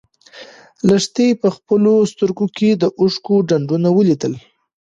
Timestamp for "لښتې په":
0.87-1.47